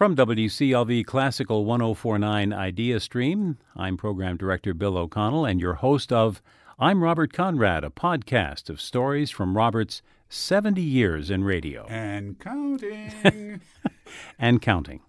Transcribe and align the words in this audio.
From 0.00 0.16
WCLV 0.16 1.04
Classical 1.04 1.66
1049 1.66 2.54
Idea 2.54 3.00
Stream, 3.00 3.58
I'm 3.76 3.98
Program 3.98 4.38
Director 4.38 4.72
Bill 4.72 4.96
O'Connell 4.96 5.44
and 5.44 5.60
your 5.60 5.74
host 5.74 6.10
of 6.10 6.40
I'm 6.78 7.04
Robert 7.04 7.34
Conrad, 7.34 7.84
a 7.84 7.90
podcast 7.90 8.70
of 8.70 8.80
stories 8.80 9.30
from 9.30 9.58
Robert's 9.58 10.00
70 10.30 10.80
years 10.80 11.28
in 11.28 11.44
radio. 11.44 11.84
And 11.90 12.38
counting. 12.38 13.60
and 14.38 14.62
counting. 14.62 15.00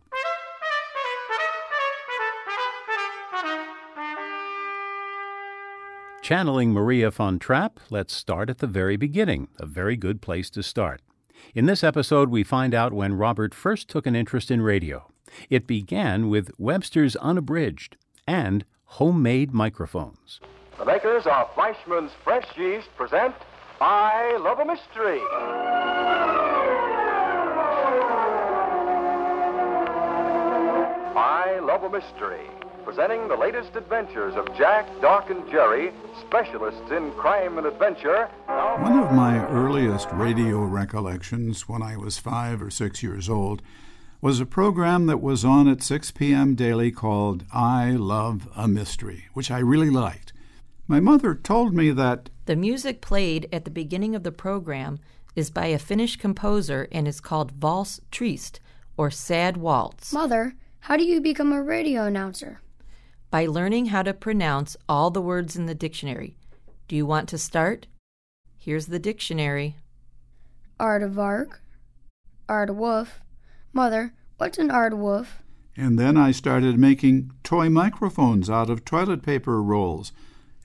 Channeling 6.21 6.73
Maria 6.73 7.11
von 7.11 7.39
Trapp, 7.39 7.79
let's 7.89 8.13
start 8.13 8.49
at 8.49 8.57
the 8.57 8.67
very 8.67 8.97
beginning, 8.97 9.47
a 9.57 9.65
very 9.65 9.95
good 9.95 10.21
place 10.21 10.49
to 10.49 10.61
start. 10.61 11.01
In 11.53 11.65
this 11.65 11.83
episode, 11.83 12.29
we 12.29 12.43
find 12.43 12.73
out 12.73 12.93
when 12.93 13.13
Robert 13.13 13.53
first 13.53 13.87
took 13.89 14.05
an 14.05 14.15
interest 14.15 14.51
in 14.51 14.61
radio. 14.61 15.07
It 15.49 15.67
began 15.67 16.29
with 16.29 16.51
Webster's 16.57 17.15
Unabridged 17.17 17.97
and 18.27 18.65
homemade 18.85 19.53
microphones. 19.53 20.39
The 20.77 20.85
makers 20.85 21.25
of 21.25 21.53
Fleischmann's 21.55 22.11
Fresh 22.23 22.57
Yeast 22.57 22.87
present 22.95 23.35
I 23.79 24.37
Love 24.37 24.59
a 24.59 24.65
Mystery. 24.65 25.21
I 31.13 31.59
Love 31.61 31.83
a 31.83 31.89
Mystery, 31.89 32.47
presenting 32.83 33.27
the 33.27 33.35
latest 33.35 33.75
adventures 33.75 34.35
of 34.35 34.45
Jack, 34.57 34.87
Doc, 35.01 35.29
and 35.29 35.49
Jerry, 35.49 35.91
specialists 36.27 36.91
in 36.91 37.11
crime 37.11 37.57
and 37.57 37.67
adventure. 37.67 38.25
One 38.47 38.99
of 38.99 39.11
my 39.11 39.45
earliest 39.47 40.09
radio 40.11 40.59
recollections 40.61 41.67
when 41.67 41.81
I 41.81 41.97
was 41.97 42.17
five 42.17 42.61
or 42.61 42.69
six 42.69 43.03
years 43.03 43.29
old 43.29 43.61
was 44.21 44.39
a 44.39 44.45
program 44.45 45.07
that 45.07 45.21
was 45.21 45.43
on 45.43 45.67
at 45.67 45.81
6 45.81 46.11
p.m. 46.11 46.55
daily 46.55 46.91
called 46.91 47.43
I 47.51 47.91
Love 47.91 48.47
a 48.55 48.67
Mystery, 48.67 49.25
which 49.33 49.49
I 49.49 49.59
really 49.59 49.89
liked. 49.89 50.33
My 50.87 50.99
mother 50.99 51.33
told 51.35 51.73
me 51.73 51.91
that 51.91 52.29
The 52.45 52.55
music 52.55 53.01
played 53.01 53.47
at 53.51 53.65
the 53.65 53.71
beginning 53.71 54.15
of 54.15 54.23
the 54.23 54.31
program 54.31 54.99
is 55.35 55.49
by 55.49 55.67
a 55.67 55.79
Finnish 55.79 56.17
composer 56.17 56.87
and 56.91 57.07
is 57.07 57.21
called 57.21 57.53
Valse 57.53 57.99
Triste, 58.11 58.59
or 58.97 59.09
Sad 59.09 59.57
Waltz, 59.57 60.13
Mother, 60.13 60.53
how 60.81 60.97
do 60.97 61.03
you 61.03 61.21
become 61.21 61.53
a 61.53 61.61
radio 61.61 62.05
announcer? 62.05 62.59
By 63.31 63.45
learning 63.45 63.87
how 63.87 64.03
to 64.03 64.13
pronounce 64.13 64.77
all 64.87 65.09
the 65.09 65.21
words 65.21 65.55
in 65.55 65.65
the 65.65 65.73
dictionary. 65.73 66.37
Do 66.87 66.95
you 66.95 67.05
want 67.05 67.29
to 67.29 67.37
start? 67.37 67.87
Here's 68.57 68.87
the 68.87 68.99
dictionary. 68.99 69.77
Aardvark. 70.79 71.59
Aardwolf. 72.49 73.07
Mother, 73.73 74.13
what's 74.37 74.57
an 74.57 74.69
aardwolf? 74.69 75.27
And 75.77 75.97
then 75.97 76.17
I 76.17 76.31
started 76.31 76.77
making 76.77 77.31
toy 77.43 77.69
microphones 77.69 78.49
out 78.49 78.69
of 78.69 78.83
toilet 78.83 79.23
paper 79.23 79.63
rolls 79.63 80.11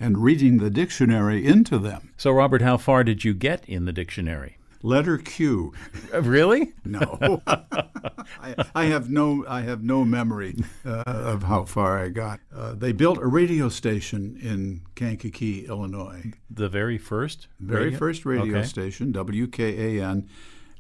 and 0.00 0.18
reading 0.18 0.58
the 0.58 0.68
dictionary 0.68 1.46
into 1.46 1.78
them. 1.78 2.12
So, 2.16 2.32
Robert, 2.32 2.62
how 2.62 2.76
far 2.76 3.04
did 3.04 3.24
you 3.24 3.32
get 3.32 3.64
in 3.68 3.84
the 3.84 3.92
dictionary? 3.92 4.58
Letter 4.82 5.18
Q. 5.18 5.72
Really? 6.12 6.72
No, 6.84 7.42
I, 8.42 8.54
I 8.74 8.84
have 8.86 9.10
no. 9.10 9.44
I 9.48 9.62
have 9.62 9.82
no 9.82 10.04
memory 10.04 10.56
uh, 10.84 11.02
of 11.06 11.44
how 11.44 11.64
far 11.64 11.98
I 11.98 12.08
got. 12.08 12.40
Uh, 12.54 12.74
they 12.74 12.92
built 12.92 13.18
a 13.18 13.26
radio 13.26 13.68
station 13.68 14.38
in 14.42 14.82
Kankakee, 14.94 15.66
Illinois. 15.66 16.32
The 16.50 16.68
very 16.68 16.98
first? 16.98 17.48
Very 17.60 17.84
radio? 17.86 17.98
first 17.98 18.24
radio 18.26 18.58
Okay. 18.58 18.66
station, 18.66 19.12
WKAN, 19.12 20.26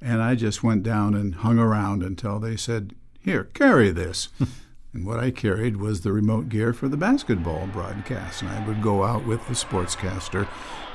and 0.00 0.22
I 0.22 0.34
just 0.34 0.62
went 0.62 0.82
down 0.82 1.14
and 1.14 1.36
hung 1.36 1.58
around 1.58 2.02
until 2.02 2.38
they 2.38 2.56
said, 2.56 2.94
"Here, 3.20 3.44
carry 3.54 3.90
this." 3.90 4.28
and 4.92 5.06
what 5.06 5.18
I 5.18 5.30
carried 5.30 5.76
was 5.76 6.00
the 6.02 6.12
remote 6.12 6.48
gear 6.48 6.72
for 6.72 6.88
the 6.88 6.96
basketball 6.96 7.66
broadcast, 7.68 8.42
and 8.42 8.50
I 8.50 8.66
would 8.66 8.82
go 8.82 9.04
out 9.04 9.26
with 9.26 9.46
the 9.48 9.54
sportscaster 9.54 10.46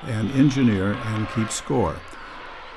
and 0.04 0.32
engineer 0.32 0.94
and 0.94 1.28
keep 1.30 1.52
score. 1.52 1.96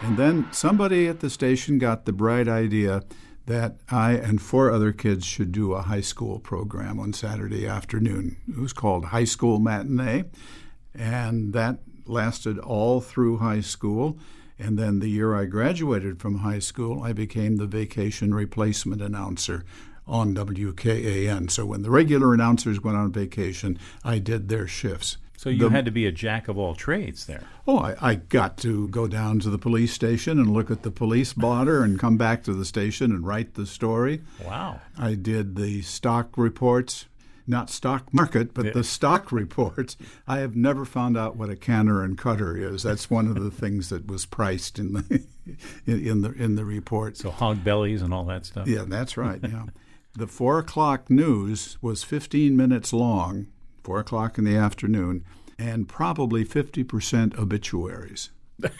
And 0.02 0.18
then 0.18 0.48
somebody 0.52 1.06
at 1.08 1.20
the 1.20 1.30
station 1.30 1.78
got 1.78 2.04
the 2.04 2.12
bright 2.12 2.46
idea 2.48 3.02
that 3.46 3.76
I 3.90 4.12
and 4.12 4.40
four 4.40 4.70
other 4.70 4.92
kids 4.92 5.26
should 5.26 5.52
do 5.52 5.74
a 5.74 5.82
high 5.82 6.00
school 6.00 6.38
program 6.38 6.98
on 6.98 7.12
Saturday 7.12 7.66
afternoon. 7.66 8.36
It 8.48 8.58
was 8.58 8.72
called 8.72 9.06
High 9.06 9.24
School 9.24 9.58
Matinee, 9.58 10.24
and 10.94 11.52
that 11.52 11.80
lasted 12.06 12.58
all 12.58 13.00
through 13.00 13.38
high 13.38 13.60
school. 13.60 14.18
And 14.58 14.78
then 14.78 15.00
the 15.00 15.08
year 15.08 15.34
I 15.34 15.46
graduated 15.46 16.20
from 16.20 16.38
high 16.38 16.60
school, 16.60 17.02
I 17.02 17.12
became 17.12 17.56
the 17.56 17.66
vacation 17.66 18.32
replacement 18.32 19.02
announcer 19.02 19.64
on 20.06 20.34
WKAN. 20.34 21.50
So 21.50 21.66
when 21.66 21.82
the 21.82 21.90
regular 21.90 22.34
announcers 22.34 22.80
went 22.80 22.96
on 22.96 23.12
vacation, 23.12 23.78
I 24.04 24.18
did 24.18 24.48
their 24.48 24.66
shifts. 24.66 25.16
So 25.36 25.50
you 25.50 25.58
The- 25.68 25.70
had 25.70 25.84
to 25.84 25.90
be 25.90 26.06
a 26.06 26.12
jack 26.12 26.48
of 26.48 26.56
all 26.56 26.74
trades 26.74 27.26
there. 27.26 27.42
Oh, 27.66 27.78
I, 27.78 27.96
I 28.00 28.14
got 28.14 28.56
to 28.58 28.88
go 28.88 29.06
down 29.08 29.40
to 29.40 29.50
the 29.50 29.58
police 29.58 29.92
station 29.92 30.38
and 30.38 30.52
look 30.52 30.70
at 30.70 30.82
the 30.82 30.90
police 30.90 31.32
blotter 31.32 31.82
and 31.82 31.98
come 31.98 32.16
back 32.16 32.42
to 32.44 32.54
the 32.54 32.64
station 32.64 33.10
and 33.10 33.26
write 33.26 33.54
the 33.54 33.66
story. 33.66 34.22
Wow. 34.44 34.80
I 34.98 35.14
did 35.14 35.56
the 35.56 35.82
stock 35.82 36.38
reports, 36.38 37.06
not 37.46 37.68
stock 37.68 38.14
market, 38.14 38.54
but 38.54 38.72
the 38.72 38.84
stock 38.84 39.32
reports. 39.32 39.96
I 40.26 40.38
have 40.38 40.54
never 40.56 40.84
found 40.84 41.16
out 41.18 41.36
what 41.36 41.50
a 41.50 41.56
canner 41.56 42.02
and 42.02 42.16
cutter 42.16 42.56
is. 42.56 42.84
That's 42.84 43.10
one 43.10 43.26
of 43.26 43.42
the 43.42 43.50
things 43.50 43.88
that 43.90 44.06
was 44.06 44.24
priced 44.24 44.78
in 44.78 44.92
the 44.94 45.24
in, 45.86 46.06
in 46.06 46.22
the 46.22 46.32
in 46.32 46.54
the 46.54 46.64
report. 46.64 47.16
So 47.18 47.30
hog 47.30 47.62
bellies 47.64 48.00
and 48.02 48.14
all 48.14 48.24
that 48.26 48.46
stuff. 48.46 48.66
Yeah, 48.66 48.84
that's 48.86 49.16
right. 49.18 49.40
Yeah. 49.42 49.64
the 50.14 50.26
four 50.26 50.58
o'clock 50.58 51.10
news 51.10 51.76
was 51.82 52.02
15 52.04 52.56
minutes 52.56 52.92
long, 52.94 53.48
four 53.84 54.00
o'clock 54.00 54.38
in 54.38 54.44
the 54.44 54.56
afternoon, 54.56 55.22
and 55.58 55.88
probably 55.88 56.44
50% 56.44 57.38
obituaries. 57.38 58.30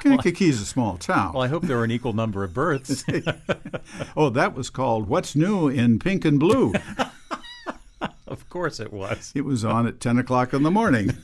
Kankakee's 0.00 0.60
a 0.60 0.66
small 0.66 0.96
town. 0.96 1.32
Well, 1.32 1.42
I 1.42 1.48
hope 1.48 1.64
there 1.64 1.78
were 1.78 1.84
an 1.84 1.90
equal 1.90 2.12
number 2.12 2.44
of 2.44 2.54
births. 2.54 3.04
oh, 4.16 4.30
that 4.30 4.54
was 4.54 4.70
called 4.70 5.08
What's 5.08 5.34
New 5.34 5.68
in 5.68 5.98
Pink 5.98 6.24
and 6.24 6.38
Blue. 6.38 6.74
of 8.26 8.48
course 8.48 8.78
it 8.78 8.92
was. 8.92 9.32
it 9.34 9.44
was 9.44 9.64
on 9.64 9.86
at 9.86 10.00
10 10.00 10.18
o'clock 10.18 10.54
in 10.54 10.62
the 10.62 10.70
morning. 10.70 11.16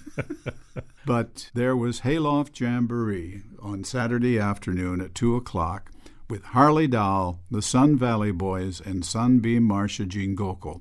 but 1.07 1.51
there 1.55 1.77
was 1.77 2.01
Hayloft 2.01 2.59
Jamboree 2.61 3.43
on 3.61 3.85
Saturday 3.85 4.39
afternoon 4.39 5.01
at 5.01 5.15
2 5.15 5.37
o'clock 5.37 5.93
with 6.29 6.45
Harley 6.47 6.87
Dahl, 6.87 7.41
the 7.51 7.63
Sun 7.63 7.99
Valley 7.99 8.33
Boys, 8.33 8.81
and 8.81 9.05
Sunbeam 9.05 9.65
Marcia 9.65 10.07
Jean 10.07 10.35
Gokul. 10.35 10.81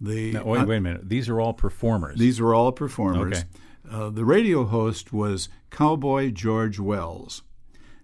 The, 0.00 0.32
Now, 0.32 0.44
wait, 0.44 0.66
wait 0.66 0.76
a 0.76 0.80
minute. 0.80 1.08
These 1.08 1.28
are 1.28 1.40
all 1.40 1.52
performers. 1.54 2.18
These 2.18 2.40
were 2.40 2.54
all 2.54 2.72
performers. 2.72 3.38
Okay. 3.38 3.46
Uh, 3.90 4.10
the 4.10 4.24
radio 4.24 4.64
host 4.64 5.12
was 5.12 5.48
Cowboy 5.70 6.30
George 6.30 6.78
Wells, 6.78 7.42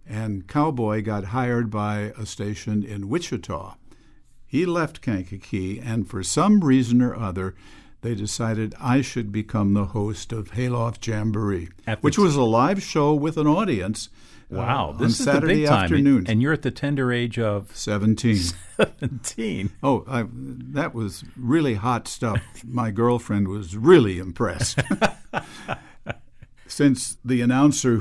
and 0.07 0.47
Cowboy 0.47 1.03
got 1.03 1.27
hired 1.27 1.71
by 1.71 2.13
a 2.17 2.25
station 2.25 2.83
in 2.85 3.09
Wichita. 3.09 3.77
He 4.47 4.65
left 4.65 5.01
Kankakee, 5.01 5.81
and 5.81 6.09
for 6.09 6.23
some 6.23 6.61
reason 6.61 7.03
or 7.03 7.15
other, 7.17 7.55
they 8.03 8.15
decided 8.15 8.75
I 8.81 9.01
should 9.01 9.33
become 9.33 9.75
the 9.75 9.87
host 9.87 10.33
of 10.33 10.51
Hayloft 10.51 11.07
Jamboree, 11.07 11.69
which 12.01 12.19
was 12.19 12.37
a 12.37 12.43
live 12.43 12.83
show 12.83 13.15
with 13.15 13.37
an 13.37 13.47
audience. 13.47 14.09
uh, 14.53 14.57
wow. 14.57 14.89
on 14.91 14.99
This 14.99 15.19
is 15.19 15.25
Saturday 15.25 15.55
the 15.55 15.61
big 15.61 15.69
time. 15.69 15.85
afternoons. 15.85 16.29
And 16.29 16.43
you're 16.43 16.53
at 16.53 16.63
the 16.63 16.71
tender 16.71 17.13
age 17.13 17.39
of 17.39 17.75
17. 17.77 18.37
17. 18.77 19.71
Oh, 19.83 20.05
I, 20.09 20.27
that 20.33 20.95
was 20.95 21.25
really 21.37 21.75
hot 21.75 22.09
stuff. 22.09 22.43
My 22.65 22.91
girlfriend 22.91 23.49
was 23.49 23.77
really 23.77 24.19
impressed. 24.19 24.81
Since 26.67 27.19
the 27.25 27.43
announcer 27.43 28.01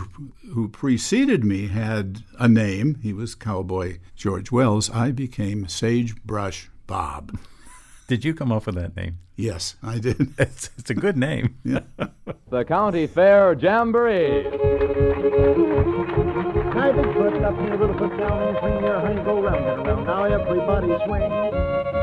who 0.54 0.70
preceded 0.70 1.44
me 1.44 1.68
had 1.68 2.24
a 2.40 2.48
name, 2.48 2.96
he 3.04 3.12
was 3.12 3.36
Cowboy 3.36 4.00
George 4.16 4.50
Wells, 4.52 4.90
I 4.90 5.12
became 5.12 5.68
Sagebrush 5.68 6.70
Bob. 6.88 7.38
Did 8.12 8.26
you 8.26 8.34
come 8.34 8.52
up 8.52 8.66
with 8.66 8.76
that 8.76 8.94
name? 8.98 9.20
Yes, 9.38 9.78
I 9.82 9.98
did. 9.98 10.34
It's, 10.38 10.70
it's 10.78 10.90
a 10.90 10.94
good 10.94 11.16
name. 11.16 11.56
The 12.52 12.66
County 12.66 13.08
Fair 13.08 13.54
Jamboree. 13.54 14.44
Hi, 16.76 16.92
big 16.92 17.14
foot 17.16 17.42
up 17.42 17.56
here, 17.56 17.78
little 17.80 17.98
foot 17.98 18.18
down, 18.20 18.48
and 18.50 18.58
swing 18.60 18.84
your 18.84 19.00
hind, 19.00 19.24
go 19.24 19.42
round 19.42 19.64
and 19.64 19.88
around. 19.88 20.04
Now 20.04 20.24
everybody 20.26 20.88
swing. 21.08 21.32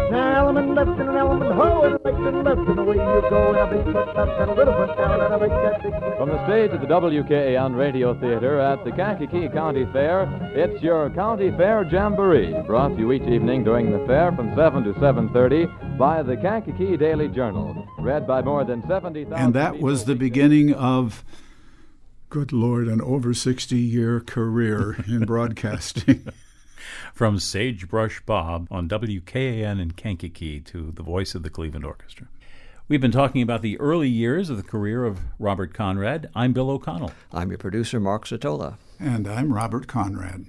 Now 0.09 0.49
allemande 0.49 0.75
left 0.75 0.99
and 0.99 1.11
an 1.11 1.17
allemande 1.17 1.55
ho, 1.55 1.83
and 1.85 1.99
right 2.03 2.15
and 2.15 2.43
left, 2.43 2.71
and 2.71 2.79
away 2.79 2.97
you 2.97 3.21
go. 3.29 3.53
Now 3.53 3.69
big 3.69 3.85
foot 3.85 4.09
up 4.17 4.41
and 4.41 4.51
a 4.51 4.55
little 4.55 4.73
foot 4.73 4.97
down, 4.97 5.21
and 5.21 5.35
a 5.35 5.39
big 5.39 5.51
that 5.51 5.83
big 5.83 5.93
foot. 5.93 6.17
From 6.17 6.29
the 6.31 6.47
stage 6.47 6.71
of 6.71 6.81
the 6.81 6.87
WKAN 6.87 7.77
Radio 7.77 8.19
Theater 8.19 8.59
at 8.59 8.83
the 8.83 8.93
Kankakee 8.93 9.51
County 9.51 9.85
Fair, 9.93 10.25
it's 10.57 10.83
your 10.83 11.11
County 11.11 11.51
Fair 11.51 11.85
Jamboree, 11.85 12.55
brought 12.67 12.97
to 12.97 12.99
you 12.99 13.13
each 13.13 13.29
evening 13.29 13.63
during 13.63 13.93
the 13.93 14.03
fair 14.07 14.33
from 14.33 14.57
7 14.57 14.85
to 14.85 14.95
7.30 14.95 15.88
by 15.99 16.23
the 16.23 16.37
Kankakee 16.37 16.97
Daily 16.97 17.27
Journal, 17.27 17.89
read 17.99 18.25
by 18.25 18.41
more 18.41 18.65
than 18.65 18.87
70,000 18.87 19.33
And 19.37 19.53
that 19.55 19.81
was 19.81 20.05
the 20.05 20.15
beginning 20.15 20.73
of, 20.73 21.25
good 22.31 22.53
Lord, 22.53 22.87
an 22.87 23.01
over 23.01 23.35
60 23.35 23.77
year 23.77 24.21
career 24.21 25.05
in 25.09 25.25
broadcasting. 25.25 26.29
From 27.13 27.41
Sagebrush 27.41 28.21
Bob 28.21 28.69
on 28.71 28.89
WKAN 28.89 29.81
in 29.81 29.91
Kankakee 29.91 30.61
to 30.61 30.93
the 30.93 31.03
voice 31.03 31.35
of 31.35 31.43
the 31.43 31.51
Cleveland 31.51 31.85
Orchestra. 31.85 32.29
We've 32.87 33.01
been 33.01 33.11
talking 33.11 33.43
about 33.43 33.63
the 33.63 33.79
early 33.81 34.09
years 34.09 34.51
of 34.51 34.57
the 34.57 34.63
career 34.63 35.05
of 35.05 35.19
Robert 35.41 35.75
Conrad. 35.75 36.31
I'm 36.35 36.53
Bill 36.53 36.71
O'Connell. 36.71 37.11
I'm 37.33 37.49
your 37.49 37.59
producer, 37.59 37.99
Mark 37.99 38.25
Satola. 38.25 38.77
And 39.01 39.27
I'm 39.27 39.53
Robert 39.53 39.89
Conrad. 39.89 40.47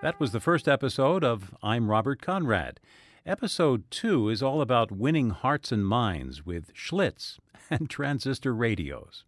That 0.00 0.20
was 0.20 0.30
the 0.30 0.38
first 0.38 0.68
episode 0.68 1.24
of 1.24 1.52
I'm 1.60 1.90
Robert 1.90 2.22
Conrad. 2.22 2.78
Episode 3.26 3.82
2 3.90 4.28
is 4.28 4.44
all 4.44 4.60
about 4.60 4.92
winning 4.92 5.30
hearts 5.30 5.72
and 5.72 5.84
minds 5.84 6.46
with 6.46 6.72
Schlitz 6.72 7.38
and 7.68 7.90
transistor 7.90 8.54
radios. 8.54 9.24